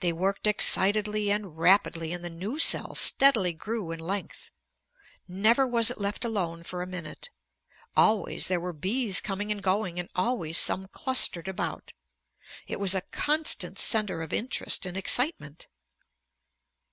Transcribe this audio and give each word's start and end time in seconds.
They 0.00 0.12
worked 0.12 0.48
excitedly 0.48 1.30
and 1.30 1.56
rapidly, 1.56 2.12
and 2.12 2.24
the 2.24 2.28
new 2.28 2.58
cell 2.58 2.96
steadily 2.96 3.52
grew 3.52 3.92
in 3.92 4.00
length. 4.00 4.50
Never 5.28 5.64
was 5.64 5.92
it 5.92 6.00
left 6.00 6.24
alone 6.24 6.64
for 6.64 6.82
a 6.82 6.88
minute. 6.88 7.30
Always 7.96 8.48
there 8.48 8.58
were 8.58 8.72
bees 8.72 9.20
coming 9.20 9.52
and 9.52 9.62
going 9.62 10.00
and 10.00 10.08
always 10.16 10.58
some 10.58 10.88
clustered 10.88 11.46
about. 11.46 11.92
It 12.66 12.80
was 12.80 12.96
a 12.96 13.00
constant 13.12 13.78
center 13.78 14.22
of 14.22 14.32
interest 14.32 14.86
and 14.86 14.96
excitement. 14.96 15.68